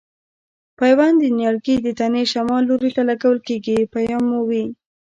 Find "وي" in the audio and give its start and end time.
4.49-4.65